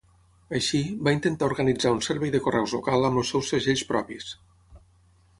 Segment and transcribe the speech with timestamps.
[0.59, 4.33] Així, va intentar organitzar un servei de correus local amb els seus segells propis.